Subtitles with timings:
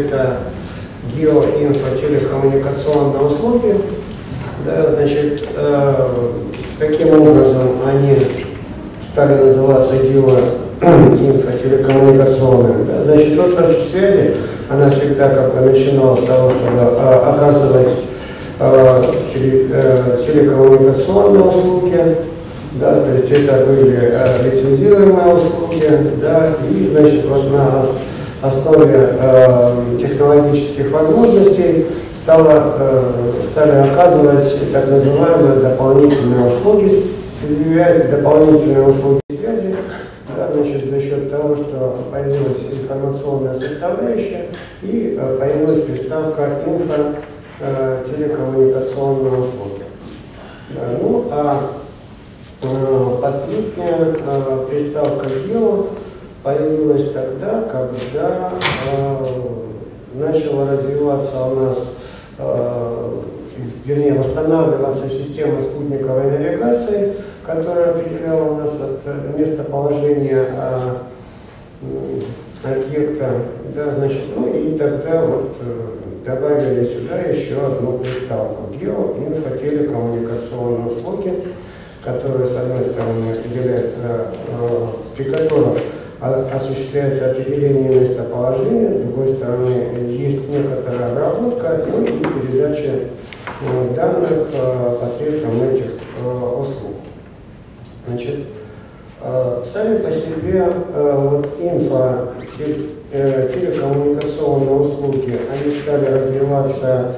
[0.00, 0.38] это
[1.16, 3.76] геоинфотелекоммуникационные услуги.
[4.64, 6.08] Да, значит, э,
[6.78, 8.18] каким образом они
[9.02, 12.84] стали называться геоинфотелекоммуникационными.
[12.90, 13.04] Да?
[13.04, 14.36] Значит, отрасль связи,
[14.68, 17.92] она всегда как бы начинала с того, чтобы э, оказывать
[18.58, 22.16] э, теле, э, телекоммуникационные услуги,
[22.72, 25.84] да, то есть это были э, лицензируемые услуги,
[26.20, 27.84] да, и, значит, вот на
[28.42, 31.86] основе э, технологических возможностей
[32.22, 36.88] стало, э, стали оказывать так называемые дополнительные услуги,
[37.40, 39.74] связи, дополнительные услуги связи,
[40.36, 44.46] да, значит, за счет того, что появилась информационная составляющая
[44.82, 47.14] и э, появилась приставка инфо
[47.60, 49.84] э, телекоммуникационные услуги.
[50.70, 51.70] Да, ну, а
[52.62, 55.86] Э, последняя э, приставка «гео»
[56.42, 58.52] появилась тогда, когда
[58.90, 59.24] э,
[60.14, 61.94] начала развиваться у нас,
[63.84, 70.46] вернее, восстанавливаться система спутниковой навигации, которая определяла у нас вот местоположение
[72.64, 73.42] объекта,
[73.74, 75.56] да, значит, ну и тогда вот
[76.24, 81.36] добавили сюда еще одну приставку гео инфотелекоммуникационные услуги
[82.04, 85.78] которые, с одной стороны, определяют, э, э, при которых
[86.20, 92.90] осуществляется определение местоположения, с другой стороны, есть некоторая обработка ну, и передача
[93.62, 94.48] э, данных
[95.00, 96.96] посредством этих услуг.
[98.06, 98.36] Значит,
[99.64, 102.32] сами по себе вот инфо,
[103.10, 107.16] телекоммуникационные услуги, они стали развиваться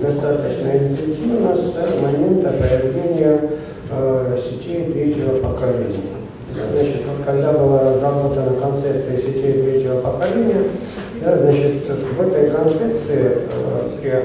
[0.00, 3.40] достаточно интенсивно с момента появления
[3.90, 6.15] э, сетей третьего поколения.
[6.56, 10.64] Значит, вот когда была разработана концепция сетей третьего поколения,
[11.22, 14.22] да, значит, в этой концепции э, при э,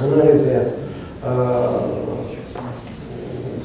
[0.00, 0.72] анализе
[1.22, 1.80] э,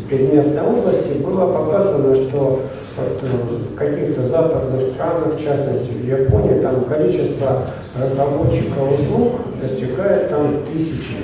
[0.08, 2.62] предметной области было показано, что
[2.98, 7.64] вот, э, в каких-то западных странах, в частности в Японии, там количество
[8.00, 11.18] разработчиков услуг достигает там тысячи.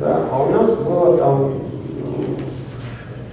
[0.00, 0.22] Да?
[0.30, 1.54] А у нас было там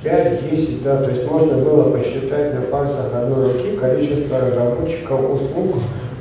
[0.03, 5.77] 5-10, да, то есть можно было посчитать на пальцах одной руки количество разработчиков услуг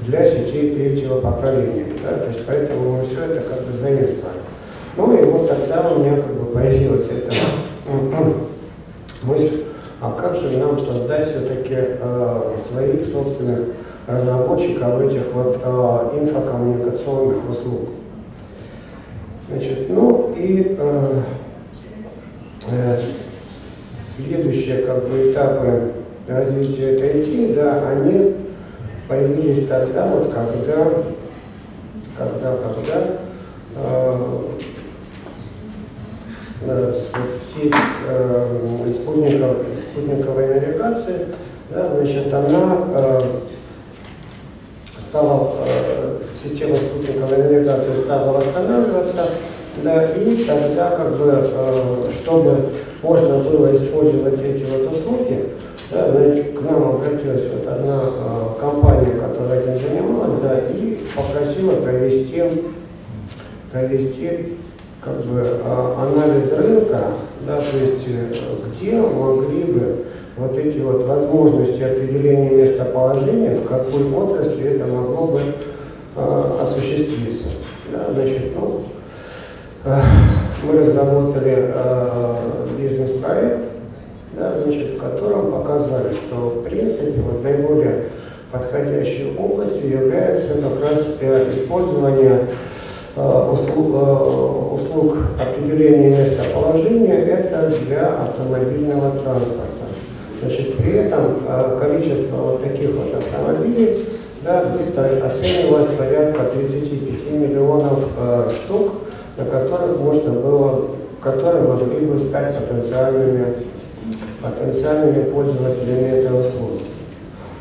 [0.06, 1.86] для сетей третьего поколения.
[2.02, 2.18] Да?
[2.18, 4.40] То есть поэтому мы все это как бы заимствовали.
[4.96, 7.34] Ну и вот тогда у меня как бы появилась эта
[9.22, 9.64] мысль,
[10.00, 13.60] а как же нам создать все-таки э, своих собственных
[14.06, 17.88] разработчиков этих вот э, инфокоммуникационных услуг.
[19.48, 21.22] Значит, ну и э,
[22.70, 23.00] э,
[24.24, 25.92] следующие как бы этапы
[26.28, 28.34] развития этой идеи, да, они
[29.08, 30.88] появились тогда, вот когда,
[32.16, 33.02] когда, когда
[33.76, 34.38] э,
[36.66, 36.94] э,
[37.54, 37.74] сеть
[38.08, 39.56] э, спутников,
[39.90, 41.26] спутниковой навигации,
[41.70, 43.20] да, значит, она э,
[44.84, 49.28] стала, э, система спутниковой навигации стала восстанавливаться,
[49.82, 52.56] да, и тогда, как бы, э, чтобы
[53.02, 55.46] можно было использовать эти вот услуги,
[55.90, 62.42] да, к нам обратилась вот одна э, компания, которая этим занималась, да, и попросила провести,
[63.72, 64.56] провести
[65.02, 67.12] как бы, анализ рынка,
[67.46, 70.04] да, то есть где могли бы
[70.36, 75.40] вот эти вот возможности определения местоположения, в какой отрасли это могло бы
[76.16, 77.48] э, осуществиться.
[77.92, 78.84] Да, значит, ну,
[79.84, 80.00] э,
[80.62, 82.34] мы разработали э,
[82.78, 83.64] бизнес-проект,
[84.32, 88.04] да, значит, в котором показали, что в принципе вот наиболее
[88.52, 92.46] подходящей областью является как раз э, использование
[93.16, 99.66] э, услуг, услуг определения местоположения это для автомобильного транспорта.
[100.42, 101.36] Значит, при этом
[101.78, 104.06] количество вот таких вот автомобилей
[104.42, 107.98] да, где-то оценивалось порядка 35 миллионов
[108.64, 108.92] штук,
[109.40, 110.90] на которых можно было,
[111.22, 113.46] которые могли бы стать потенциальными,
[114.42, 116.82] потенциальными пользователями этой услуги.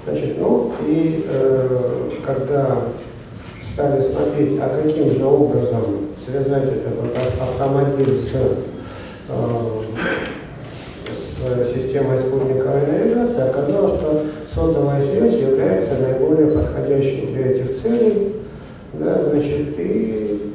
[0.05, 2.77] Значит, ну и э, когда
[3.73, 8.33] стали смотреть, а каким же образом связать этот автомобиль с
[9.29, 9.69] э,
[11.73, 18.35] системой спутниковой навигации, оказалось, что сотовая связь является наиболее подходящей для этих целей.
[18.93, 20.48] Да, значит, и,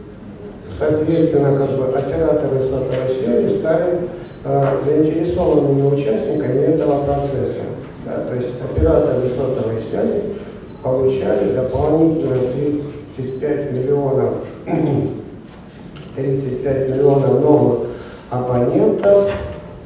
[0.79, 4.01] соответственно, как бы операторы сотовой связи стали
[4.45, 7.61] э, заинтересованными участниками этого процесса.
[8.05, 10.23] Да, то есть операторы сотовой связи
[10.83, 14.35] получали дополнительно 35 миллионов
[16.17, 17.79] 35 миллионов новых
[18.31, 19.31] абонентов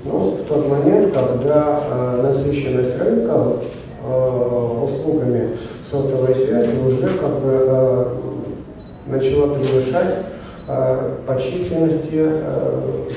[0.04, 3.56] ну, в тот момент, когда э, насыщенность рынка
[4.04, 5.50] э, услугами
[5.90, 8.04] сотовой связи уже как бы э,
[9.06, 10.16] начала превышать
[10.68, 13.08] по численности э,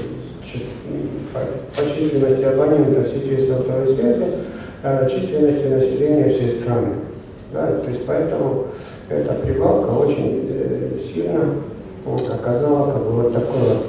[1.76, 4.26] по численности абонентов сетей сотовой связи,
[4.84, 6.88] э, численности населения всей страны.
[7.54, 8.68] Да, то есть поэтому
[9.10, 11.56] эта прибавка очень э, сильно
[12.34, 13.86] оказала как бы вот такое вот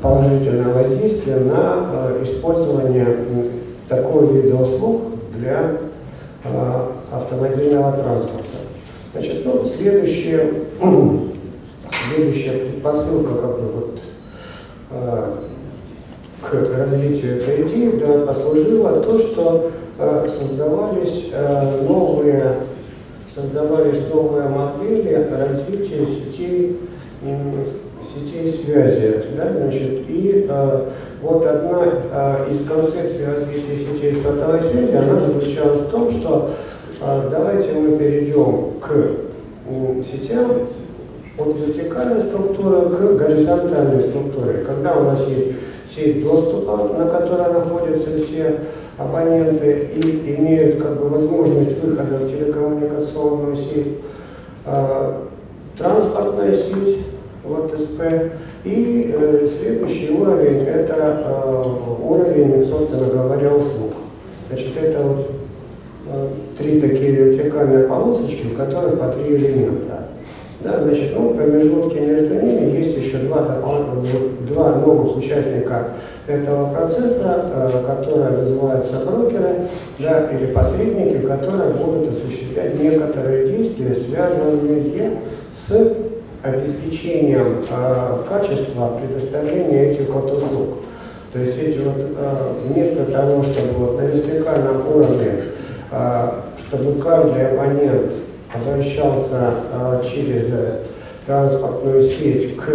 [0.00, 3.16] положительное воздействие на э, использование
[3.88, 5.02] такого вида услуг
[5.34, 5.76] для
[6.44, 6.80] э,
[7.12, 8.44] автомобильного транспорта.
[9.12, 14.00] Значит, ну, следующая, следующая предпосылка как бы вот,
[14.90, 15.34] э,
[16.42, 19.70] к развитию этой идеи да, послужило то, что
[20.26, 21.30] создавались
[21.86, 22.54] новые
[23.34, 26.78] создавались новые модели развития сетей
[28.02, 29.24] сетей связи.
[29.36, 30.84] Да, значит, и э,
[31.22, 36.50] вот одна э, из концепций развития сетей сотовой связи, она заключалась в том, что
[37.00, 39.29] э, давайте мы перейдем к
[39.70, 40.50] э, сетям
[41.38, 44.64] от вертикальной структуры к горизонтальной структуре.
[44.66, 45.52] Когда у нас есть
[45.94, 48.60] сеть доступа, на которой находятся все
[48.98, 53.98] абоненты и имеют как бы возможность выхода в телекоммуникационную сеть,
[54.66, 55.12] э,
[55.78, 56.98] транспортная сеть,
[57.42, 58.02] в СП.
[58.64, 61.62] И э, следующий уровень– это э,
[62.02, 63.92] уровень, собственно говоря, услуг.
[64.48, 65.39] Значит, это вот
[66.58, 70.08] три такие вертикальные полосочки, в которых по три элемента.
[70.60, 73.62] Да, значит, ну, промежутки между ними есть еще два,
[74.46, 75.88] два новых участника
[76.26, 79.68] этого процесса, э, которые называются брокеры,
[79.98, 85.20] да, или посредники, которые будут осуществлять некоторые действия, связанные
[85.50, 85.72] с
[86.42, 90.68] обеспечением э, качества предоставления этих вот услуг.
[91.32, 95.59] То есть эти вот, э, вместо того, чтобы вот на вертикальном уровне, э,
[95.90, 98.12] чтобы каждый абонент
[98.54, 100.46] обращался э, через
[101.26, 102.68] транспортную сеть к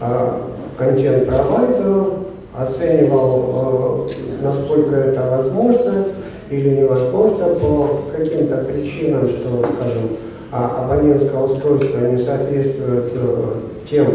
[0.00, 0.30] э,
[0.78, 2.14] контент-провайдеру,
[2.56, 6.04] оценивал, э, насколько это возможно
[6.50, 10.10] или невозможно по каким-то причинам, что, скажем,
[10.50, 13.54] а абонентское устройство не соответствует э,
[13.88, 14.06] тем,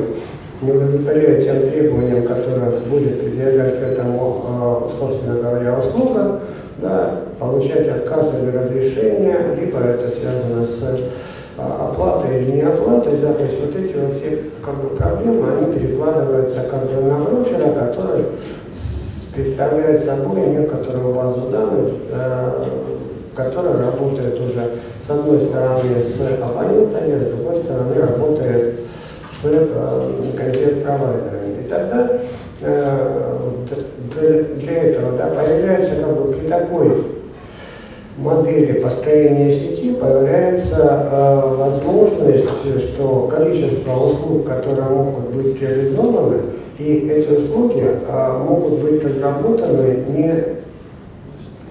[0.61, 6.41] не удовлетворяет тем требованиям, которые будет предъявлять к этому, э, собственно говоря, услуга,
[6.77, 11.09] да, получать отказ или разрешение, либо это связано с э,
[11.57, 15.73] оплатой или не оплатой, да, то есть вот эти вот все как бы, проблемы, они
[15.73, 18.25] перекладываются как бы на брокера, который
[19.33, 21.93] представляет собой некоторую базу данных,
[23.35, 24.61] которая работает уже
[25.05, 28.79] с одной стороны с абонентами, а с другой стороны работает
[29.41, 31.61] с э, контент-провайдерами.
[31.61, 32.09] И тогда
[32.61, 33.37] э,
[34.15, 37.16] для, для этого да, появляется как бы при такой
[38.17, 42.49] модели построения сети появляется э, возможность,
[42.89, 46.41] что количество услуг, которые могут быть реализованы,
[46.79, 50.43] и эти услуги э, могут быть разработаны не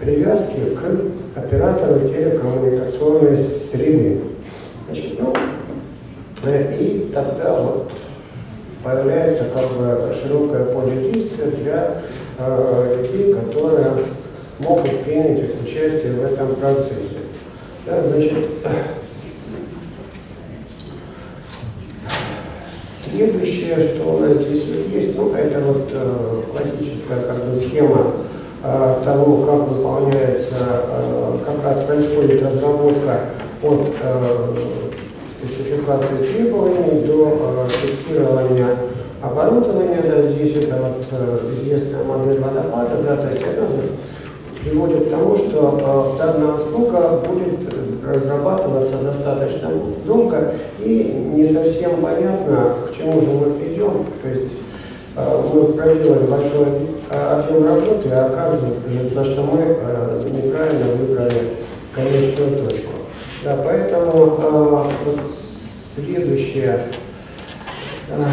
[0.01, 4.21] привязки к оператору телекоммуникационной среды.
[4.87, 5.33] Значит, ну,
[6.45, 7.91] э, и тогда вот
[8.85, 12.03] появляется как бы широкое поле действия для
[12.39, 13.91] э, людей, которые
[14.61, 17.21] могут принять участие в этом процессе.
[17.87, 18.33] Да, значит,
[23.11, 28.13] следующее, что у нас здесь вот есть, ну, это вот э, классическая как бы схема
[28.69, 33.21] Э, того, как выполняется, э, как происходит разработка
[33.63, 34.57] от э,
[35.39, 38.67] спецификации требований до тестирования
[39.23, 40.03] оборудования.
[40.03, 43.69] Да, здесь это вот известная модель водопада, да, то есть это
[44.67, 47.61] приводит к тому, что данная услуга будет
[48.05, 49.71] разрабатываться достаточно
[50.05, 54.07] долго и не совсем понятно, к чему же мы придем.
[54.23, 54.53] То есть
[55.17, 56.67] мы проделали большой
[57.11, 59.59] объем работы, а оказывается, что мы
[60.31, 61.41] неправильно выбрали
[61.95, 62.91] конечную точку.
[63.45, 64.37] Да, поэтому
[65.05, 65.17] вот
[65.95, 66.83] следующая,
[68.09, 68.25] э,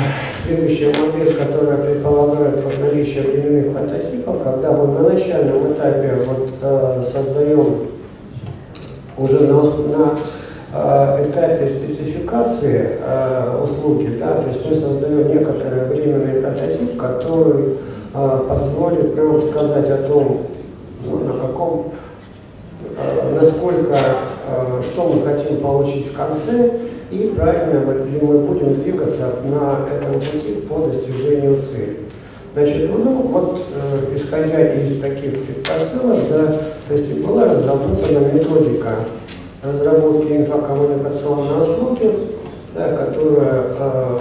[0.46, 7.04] следующая модель, которая предполагает вот наличие временных прототипов, когда мы на начальном этапе вот, э,
[7.04, 7.88] создаем
[9.18, 10.18] уже на, на
[10.74, 17.78] э, этапе спецификации э, услуги, да, то есть мы создаем некоторый временный прототип, который
[18.16, 20.44] а, позволит нам сказать о том,
[21.64, 21.94] том,
[23.40, 23.98] насколько,
[24.84, 26.72] что мы хотим получить в конце,
[27.14, 32.00] и правильно ли мы будем двигаться на этом пути по достижению цели.
[32.54, 36.56] Значит, ну вот, э, исходя из таких предпосылок, да,
[36.88, 38.96] то есть была разработана методика
[39.64, 42.12] разработки инфокоммуникационной услуги,
[42.76, 44.18] да, которая э,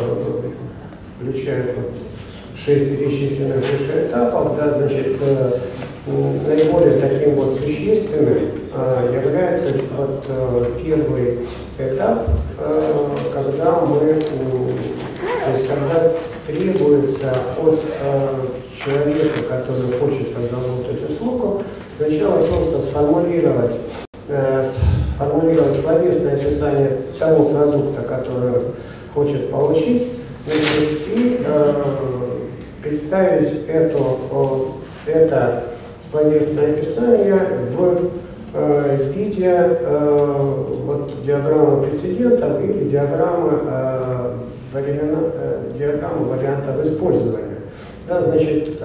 [1.20, 1.92] включает вот,
[2.56, 5.52] шесть перечисленных выше этапов, да, значит, э,
[6.06, 8.38] наиболее таким вот существенным
[8.74, 11.46] э, является вот, э, первый
[11.78, 12.28] этап,
[12.58, 16.12] э, когда мы, то есть когда
[16.46, 18.28] требуется от э,
[18.76, 21.62] человека, который хочет разработать услугу,
[21.96, 23.76] сначала просто сформулировать,
[25.16, 28.62] сформулировать словесное описание того продукта, который
[29.14, 30.08] хочет получить,
[30.48, 31.46] и
[32.82, 35.64] представить эту, это
[36.12, 37.40] словесное описание
[37.74, 38.10] в
[38.54, 44.34] э, виде э, вот, диаграммы прецедентов или диаграммы э,
[44.74, 47.48] времена, э, диаграмму вариантов использования.
[48.06, 48.82] Да, значит,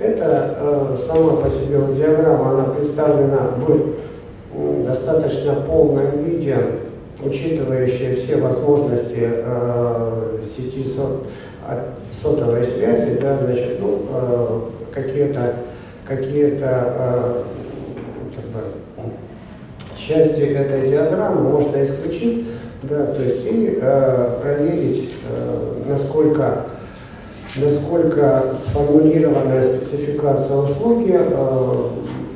[0.00, 6.56] это сама по себе диаграмма, она представлена в достаточно полном виде,
[7.24, 9.30] учитывающая все возможности
[10.42, 11.28] сети сот,
[12.10, 15.54] сотовой связи, да, значит, ну, какие-то
[16.08, 17.44] какие-то
[18.34, 18.60] как бы,
[19.96, 22.46] части этой диаграммы можно исключить,
[22.82, 26.66] да, то есть и э, проверить, э, насколько,
[27.56, 31.88] насколько сформулированная спецификация услуги э,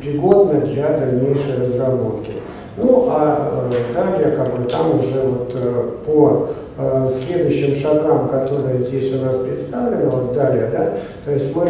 [0.03, 2.33] пригодна для дальнейшей разработки.
[2.77, 6.62] Ну а э, далее как бы там уже вот э, по э,
[7.09, 11.67] следующим шагам, которые здесь у нас представлены, вот далее, да, то есть мы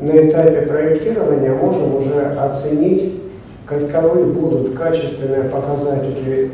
[0.00, 3.14] на этапе проектирования можем уже оценить,
[3.66, 6.50] каковы будут качественные показатели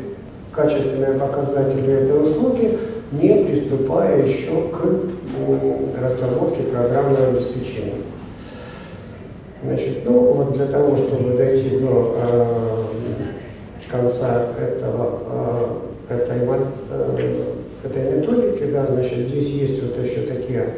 [0.57, 2.77] качественные показатели этой услуги,
[3.11, 8.01] не приступая еще к разработке программного обеспечения.
[9.63, 12.83] Значит, ну вот для того, чтобы дойти до э,
[13.89, 15.19] конца этого,
[16.09, 17.46] э, этой, э,
[17.97, 20.75] этой методики, да, значит, здесь есть вот еще такие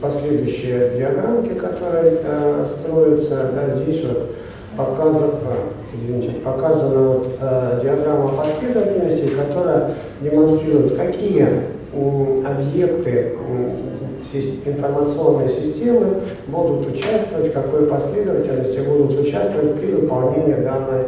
[0.00, 4.34] последующие диаграммки, которые э, строятся, да, здесь вот
[4.76, 5.34] показано,
[5.94, 11.46] извините, показана вот, э, диаграмма последовательности, которая демонстрирует, какие
[11.92, 13.36] э, объекты
[14.64, 21.06] информационной системы будут участвовать, в какой последовательности будут участвовать при выполнении данной,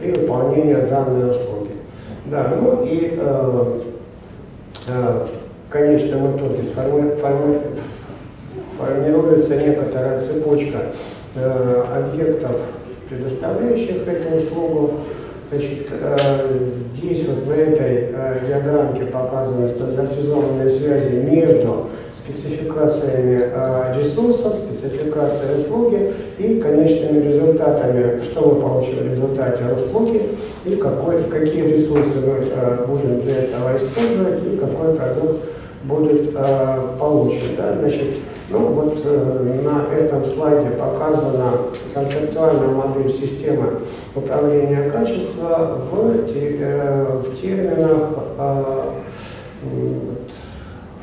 [0.00, 1.70] при выполнении данной услуги.
[2.26, 3.80] Да, ну и э,
[4.88, 5.26] э,
[5.68, 7.60] в конечном итоге сформи, форми,
[8.78, 10.86] формируется некоторая цепочка
[11.34, 12.56] э, объектов
[13.08, 14.90] предоставляющих эту услугу.
[15.50, 24.56] Значит, э, здесь вот на этой э, диаграмме показаны стандартизованные связи между спецификациями э, ресурсов,
[24.56, 30.22] спецификацией услуги и конечными результатами, что мы получим в результате услуги
[30.64, 35.44] и какой, какие ресурсы мы будем для этого использовать и какой продукт
[35.84, 36.32] будет
[36.98, 37.56] получен.
[37.56, 37.74] Да?
[37.80, 38.16] Значит,
[38.52, 41.52] ну вот э, на этом слайде показана
[41.94, 43.80] концептуальная модель системы
[44.14, 48.84] управления качества в, э, в терминах э,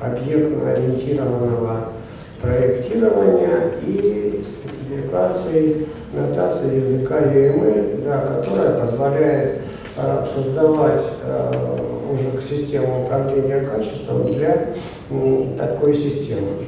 [0.01, 1.94] объектно-ориентированного
[2.41, 9.62] проектирования и спецификации нотации языка EML, да, которая позволяет
[9.98, 11.77] э, создавать э,
[12.12, 14.70] уже систему управления качеством для
[15.10, 16.63] э, такой системы.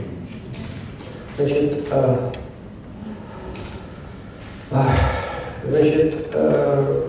[1.37, 2.15] Значит, э,
[4.71, 4.75] э,
[5.69, 7.07] значит э,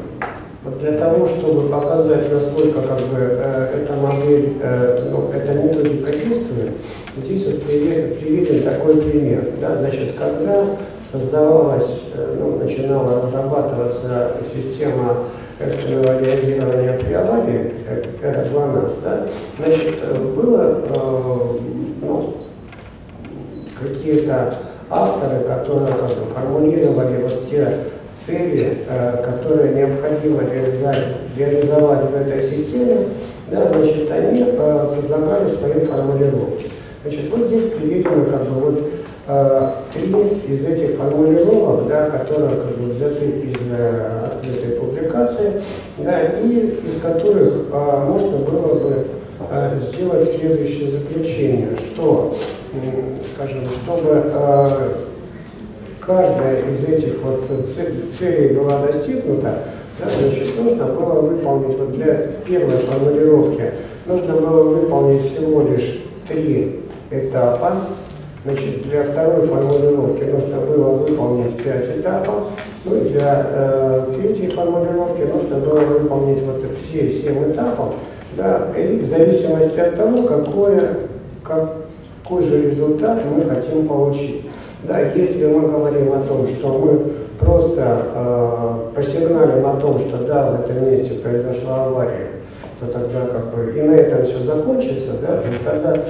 [0.65, 6.13] вот для того, чтобы показать, насколько как бы, э, эта модель, э, ну, эта методика
[6.13, 6.73] действует,
[7.17, 9.45] здесь вот приведен, приведен такой пример.
[9.61, 9.75] Да?
[9.75, 10.67] Значит, когда
[11.11, 15.25] создавалась, э, ну, начинала разрабатываться система
[15.59, 17.75] экстренного реагирования при аварии,
[18.23, 19.27] это ГЛОНАСС, да,
[19.59, 21.59] значит, э, было э,
[22.03, 22.35] ну,
[23.81, 24.55] какие-то
[24.89, 27.79] авторы, которые как бы, формулировали вот те
[28.27, 33.09] цели, э, которые необходимо реализовать, реализовать в этой системе,
[33.53, 36.71] да, значит, они э, предлагали свои формулировки.
[37.03, 38.91] Значит, вот здесь приведены как бы вот
[39.27, 40.11] э, три
[40.49, 45.53] из этих формулировок, да, которые как бы взяты из э, открытой публикации,
[45.99, 47.67] да, и из которых
[48.07, 49.07] можно было бы
[49.91, 52.35] сделать следующее заключение, что
[53.35, 54.23] скажем, чтобы
[56.07, 57.45] каждая из этих вот
[58.19, 59.65] целей была достигнута,
[59.99, 62.15] да, значит, нужно было выполнить, вот для
[62.47, 63.71] первой формулировки,
[64.07, 66.81] нужно было выполнить всего лишь три
[67.11, 67.89] этапа.
[68.45, 72.47] Значит, для второй формулировки нужно было выполнить пять этапов.
[72.85, 77.95] Ну и для э, третьей формулировки нужно было выполнить вот все семь этапов.
[78.37, 80.97] Да, и в зависимости от того, какое,
[81.45, 84.43] какой же результат мы хотим получить.
[84.85, 90.51] Да, если мы говорим о том, что мы просто э, посигналим о том, что да,
[90.51, 92.31] в этом месте произошла авария,
[92.81, 96.03] то тогда как бы и на этом все закончится, да, то тогда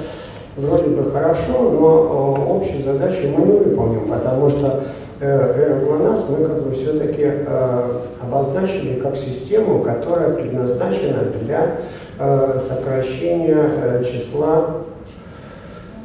[0.57, 4.85] вроде бы хорошо, но э, общую задачу мы не выполним, потому что
[5.19, 7.89] э, ГЛОНАСС мы как бы все-таки э,
[8.23, 11.75] обозначили как систему, которая предназначена для
[12.17, 14.77] э, сокращения э, числа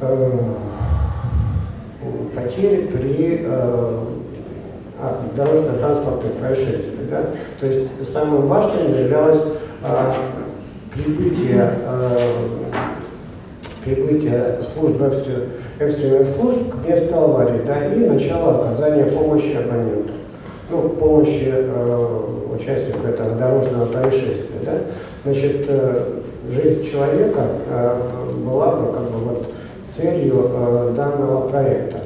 [0.01, 0.29] э,
[2.59, 3.99] потерь при э,
[4.99, 7.07] а, дорожно-транспортных происшествий.
[7.09, 7.23] Да?
[7.59, 9.41] То есть самым важным являлось
[9.83, 10.11] э,
[10.93, 12.17] прибытие, э,
[13.83, 15.43] прибытие служб экстрен,
[15.79, 20.13] экстренных служб к месту аварии да, и начало оказания помощи абоненту.
[20.69, 22.21] Ну, помощи э,
[22.53, 24.59] участнику этого дорожного происшествия.
[24.65, 24.73] Да?
[25.23, 26.19] Значит, э,
[26.51, 27.97] жизнь человека э,
[28.45, 29.45] была бы как бы вот
[29.99, 31.98] целью э, данного проекта.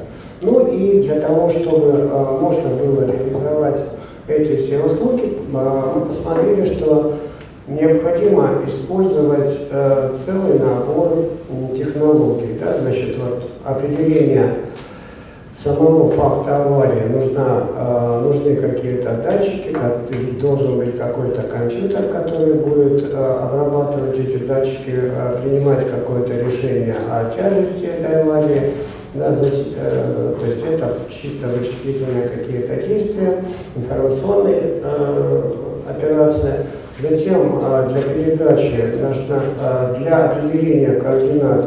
[0.44, 3.80] Ну и для того, чтобы э, можно было реализовать
[4.28, 7.14] эти все услуги, э, мы посмотрели, что
[7.66, 11.30] необходимо использовать э, целый набор
[11.74, 12.58] технологий.
[12.60, 12.76] Да?
[12.78, 14.54] Значит, вот определение
[15.54, 19.74] самого факта аварии нужна, э, нужны какие-то датчики,
[20.42, 25.10] должен быть какой-то компьютер, который будет обрабатывать эти датчики,
[25.42, 28.72] принимать какое-то решение о тяжести этой аварии.
[29.14, 33.44] Да, э, то есть это чисто вычислительные какие-то действия,
[33.76, 35.52] информационные э,
[35.88, 36.66] операции.
[37.00, 41.66] Затем э, для передачи, нужно, э, для определения координат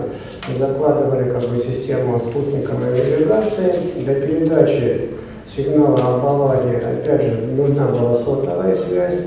[0.59, 3.73] закладывали как бы систему спутниковой навигации.
[3.95, 5.11] Для передачи
[5.55, 9.19] сигнала об аварии, опять же, нужна была сотовая связь.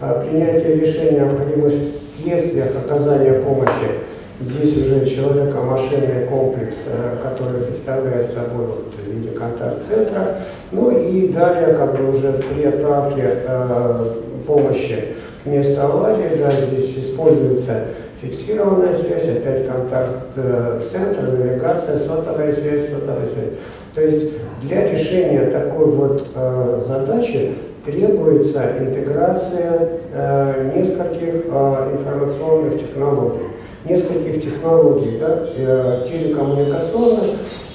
[0.00, 4.02] А принятие решения о необходимых следствиях оказания помощи.
[4.44, 8.94] Здесь уже человеко-машинный комплекс, э, который представляет собой вот,
[9.38, 10.38] контакт-центра.
[10.72, 14.06] Ну и далее, как бы уже при отправке э,
[14.46, 17.84] помощи к месту аварии, да, здесь используется
[18.20, 23.54] фиксированная связь, опять контакт-центр, э, навигация, сотовая связь, сотовая связь.
[23.94, 27.52] То есть для решения такой вот э, задачи
[27.84, 33.46] требуется интеграция э, нескольких э, информационных технологий,
[33.84, 37.24] нескольких технологий, да, э, телекоммуникационных,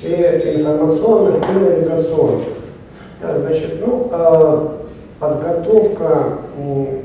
[0.04, 2.48] и информационных и навигационных.
[3.22, 4.68] Да, значит, ну, э,
[5.20, 6.40] подготовка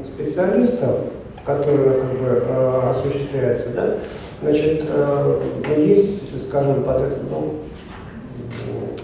[0.05, 0.91] специалистов
[1.45, 3.95] которая как бы э, осуществляется, да,
[4.43, 5.41] значит, э,
[5.77, 7.55] есть, скажем, под, ну,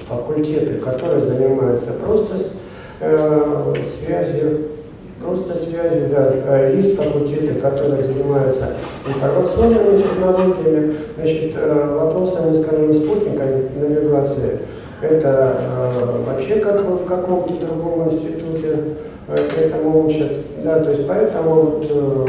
[0.06, 2.36] факультеты, которые занимаются просто
[3.00, 4.68] связью,
[5.22, 8.74] просто связью, да, э, есть факультеты, которые занимаются
[9.06, 13.44] информационными технологиями, значит, э, вопросами, скажем, спутника
[13.80, 14.60] навигации,
[15.00, 18.76] это э, вообще как в каком-то другом институте
[19.28, 20.32] этому учат.
[20.64, 22.26] Да, то есть поэтому вот, э,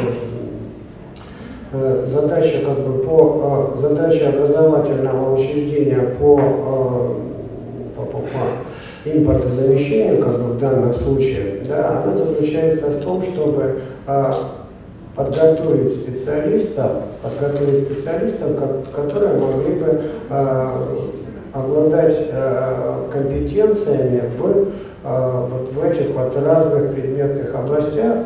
[1.73, 7.15] э, задача как бы по э, задача образовательного учреждения по, э,
[7.95, 13.81] по, по, по импортозамещению, как бы в данном случае, да, она заключается в том, чтобы
[14.07, 14.31] э,
[15.15, 16.91] подготовить специалистов,
[17.23, 18.49] подготовить специалистов,
[18.93, 20.69] которые могли бы э,
[21.53, 24.69] обладать э, компетенциями в
[25.01, 28.17] а, вот в этих вот разных предметных областях,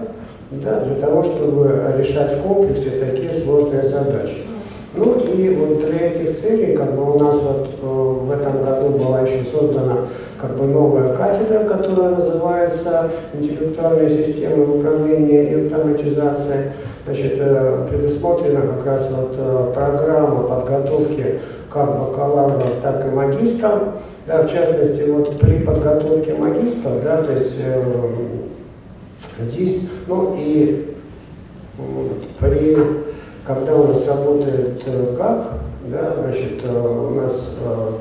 [0.50, 4.38] да, для того, чтобы решать в комплексе такие сложные задачи.
[4.96, 8.90] Ну и вот для этих целей, как бы у нас вот э, в этом году
[8.90, 10.06] была еще создана
[10.40, 16.74] как бы новая кафедра, которая называется интеллектуальная система управления и автоматизации.
[17.06, 21.40] Значит, э, предусмотрена как раз вот э, программа подготовки
[21.72, 23.80] как бакалавров, так и магистров.
[24.28, 27.56] Да, в частности, вот при подготовке магистров, да, то есть
[29.40, 30.96] здесь, ну и
[32.40, 32.78] при,
[33.46, 35.44] когда у нас работает э, ГАК,
[35.88, 37.92] да, значит, э, у нас э,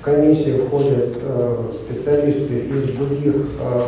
[0.00, 3.82] в комиссию входят э, специалисты из других, э,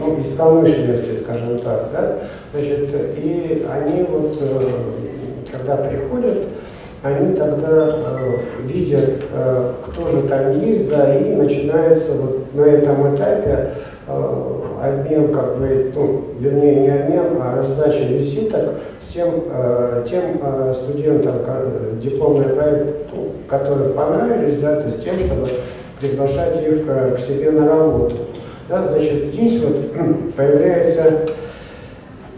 [0.00, 2.18] ну, из промышленности, скажем так, да,
[2.52, 2.88] значит,
[3.18, 4.70] и они вот, э,
[5.52, 6.44] когда приходят,
[7.06, 13.14] они тогда э, видят, э, кто же там есть, да, и начинается вот на этом
[13.14, 13.70] этапе
[14.06, 20.40] э, обмен, как бы, ну, вернее, не обмен, а раздача визиток с тем, э, тем
[20.42, 21.34] э, студентам,
[22.00, 25.46] дипломный проект, ну, которых понравились, да, то есть тем, чтобы
[26.00, 28.16] приглашать их э, к себе на работу.
[28.68, 29.76] Да, значит, здесь вот
[30.36, 31.26] появляется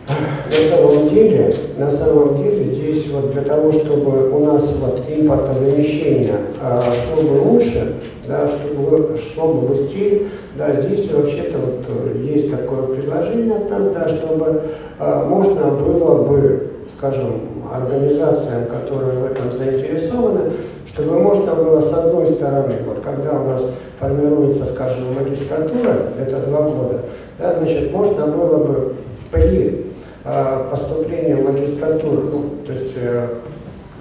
[0.09, 6.35] на самом деле, на самом деле здесь вот для того, чтобы у нас вот импортозамещение
[6.61, 7.95] а, шло бы лучше,
[8.27, 10.23] да, чтобы шло бы быстрее,
[10.57, 14.63] да, здесь вообще-то вот есть такое предложение от нас, да, чтобы
[14.99, 20.51] а, можно было бы, скажем, организациям, которые в этом заинтересованы,
[20.89, 23.63] чтобы можно было с одной стороны, вот когда у нас
[24.01, 27.03] формируется, скажем, магистратура, это два года,
[27.39, 28.95] да, значит, можно было бы
[29.31, 29.88] при
[30.31, 33.29] а, поступления в магистратуру, ну, то есть э,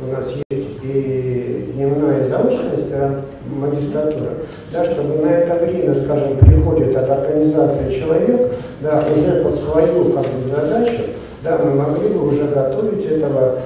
[0.06, 4.34] у нас есть и дневная и заочная магистратура,
[4.74, 10.26] да, чтобы на это время, скажем, приходит от организации человек, да, уже под свою как
[10.26, 11.04] бы, задачу,
[11.44, 13.60] да, мы могли бы уже готовить этого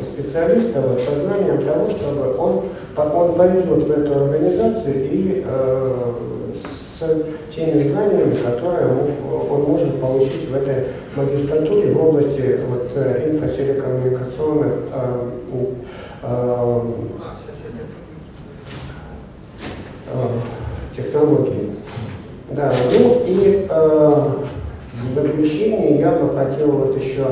[0.00, 2.62] специалиста вот, сознанием того, чтобы он,
[2.96, 5.92] он пойдет в эту организацию и э,
[6.98, 14.72] с теми знаниями, которые он, может получить в этой магистратуре в области вот, э, инфотелекоммуникационных
[14.92, 15.30] э,
[16.22, 16.86] э,
[20.12, 20.26] э,
[20.96, 21.72] технологий.
[22.50, 24.22] Да, ну и э,
[25.02, 27.24] в заключение я бы хотел вот еще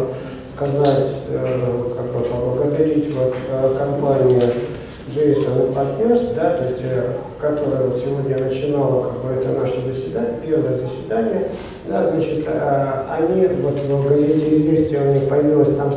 [0.55, 4.43] сказать, э, как бы поблагодарить вот, э, компанию
[5.15, 10.73] Джейсон Партнерс, да, то есть, э, которая вот сегодня начинала бы, это наше заседание, первое
[10.73, 11.51] заседание,
[11.89, 15.95] да, значит, э, они, вот в газете «Известия» у них появилась там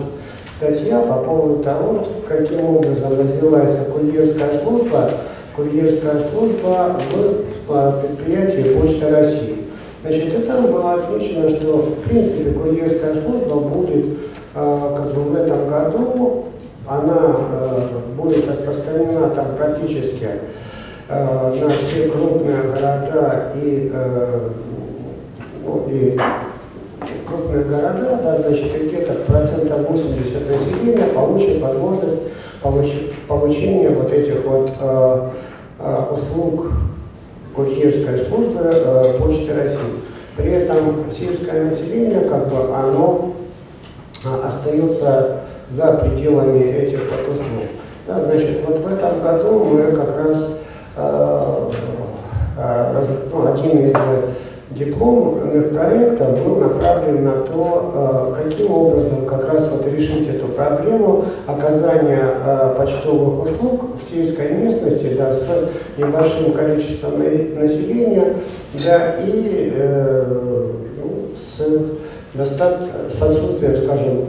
[0.55, 5.09] статья по поводу того, каким образом развивается курьерская служба,
[5.55, 9.55] курьерская служба в э, предприятии Почты России.
[10.03, 14.05] Значит, и там было отмечено, что в принципе курьерская служба будет
[14.53, 16.45] как бы в этом году
[16.87, 20.29] она э, будет распространена там практически
[21.09, 24.49] э, на все крупные города и, э,
[25.65, 26.17] ну, и
[27.27, 32.19] крупные города, да, значит, где-то процентов 80 населения получит возможность
[32.61, 32.89] получ,
[33.27, 34.71] получения вот этих вот
[36.11, 36.71] услуг
[37.55, 38.71] курьерской службы
[39.19, 39.77] Почты России.
[40.35, 43.33] При этом сельское население, как бы, оно
[44.43, 45.36] остается
[45.69, 47.67] за пределами этих услуг.
[48.07, 50.55] Да, значит, вот в этом году мы как раз
[50.95, 51.69] э,
[52.57, 53.93] э, раз, ну, один из
[54.71, 61.25] дипломных проектов был направлен на то, э, каким образом как раз вот решить эту проблему
[61.45, 65.49] оказания э, почтовых услуг в сельской местности да, с
[65.97, 67.19] небольшим количеством
[67.59, 68.35] населения
[68.85, 70.25] да, и э,
[70.97, 74.25] ну, с, достат, с отсутствием, скажем,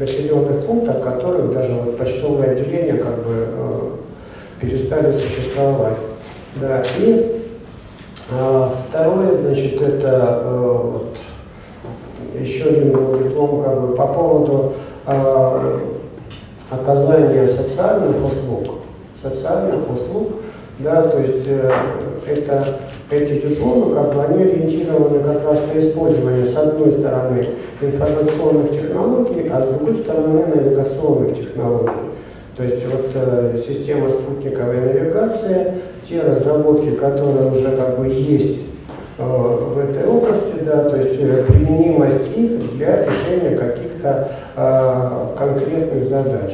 [0.00, 3.90] населенных пунктах, в которых даже вот почтовые отделения как бы э,
[4.60, 5.98] перестали существовать.
[6.56, 7.42] Да, и
[8.30, 11.16] э, второе, значит, это э, вот,
[12.40, 14.72] еще один был диплом как бы по поводу
[15.06, 15.78] э,
[16.70, 18.76] оказания социальных услуг,
[19.14, 20.32] социальных услуг,
[20.82, 21.70] да, то есть э,
[22.26, 27.46] это эти дипломы, как бы, они ориентированы как раз на использование, с одной стороны,
[27.80, 31.90] информационных технологий, а с другой стороны, навигационных технологий.
[32.56, 38.60] То есть вот э, система спутниковой навигации, те разработки, которые уже как бы есть
[39.18, 46.08] э, в этой области, да, то есть э, применимость их для решения каких-то э, конкретных
[46.08, 46.52] задач.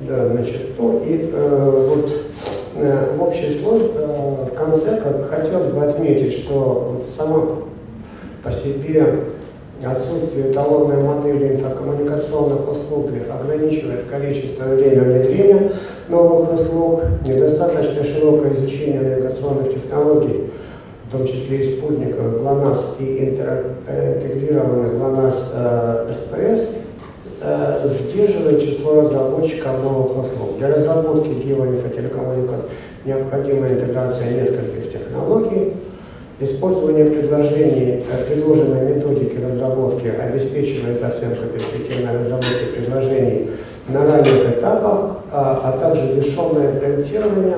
[0.00, 2.12] Да, значит, ну и э, вот
[3.16, 7.64] в общей сложности, э, в конце хотелось бы отметить, что вот само
[8.42, 9.04] по себе
[9.84, 15.72] отсутствие эталонной модели инфокоммуникационных услуг ограничивает количество время внедрения
[16.08, 20.50] новых услуг, недостаточно широкое изучение навигационных технологий,
[21.08, 23.36] в том числе и спутников ГЛОНАСС и
[23.86, 26.87] интегрированных ГЛОНАСС э, СПС, Э,
[27.40, 30.58] сдерживает число разработчиков новых услуг.
[30.58, 32.68] Для разработки геоинфотелекоммуникаций
[33.04, 35.74] необходима интеграция нескольких технологий,
[36.40, 43.50] использование предложений, э, предложенной методики разработки обеспечивает оценку перспективной разработки предложений
[43.88, 47.56] на ранних этапах, а, а также бесшовное проектирование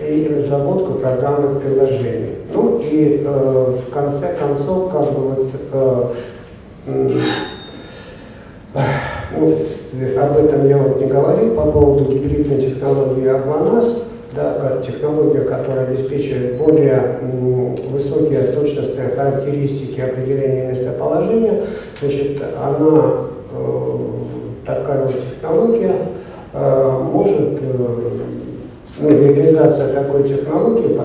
[0.00, 2.30] и разработку программных приложений.
[2.52, 6.04] Ну и э, в конце концов, как бы вот, э,
[9.38, 9.56] ну,
[10.20, 16.58] об этом я вот не говорил по поводу гибридной технологии АГЛОНАСС, да, технология, которая обеспечивает
[16.58, 17.18] более
[17.90, 21.62] высокие точностные характеристики определения местоположения,
[22.00, 23.12] значит, она,
[23.52, 23.96] э,
[24.66, 25.94] такая вот технология,
[26.52, 27.76] э, может, э,
[29.00, 30.98] ну, реализация такой технологии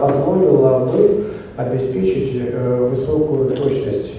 [0.00, 1.24] позволила бы
[1.56, 2.42] обеспечить
[2.90, 4.12] высокую точность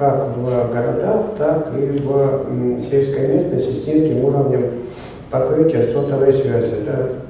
[0.00, 4.64] как в городах, так и в сельской местности с низким уровнем
[5.30, 6.76] покрытия сотовой связи.
[6.86, 7.29] Да.